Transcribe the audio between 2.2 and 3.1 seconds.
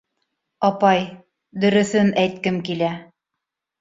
әйткем килә.